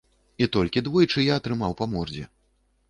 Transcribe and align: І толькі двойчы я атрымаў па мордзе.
І 0.45 0.47
толькі 0.55 0.83
двойчы 0.87 1.27
я 1.29 1.39
атрымаў 1.41 1.71
па 1.81 1.91
мордзе. 1.95 2.29